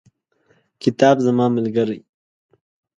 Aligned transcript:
کتاب 0.83 1.15
زما 1.25 1.45
ملګری. 1.55 1.99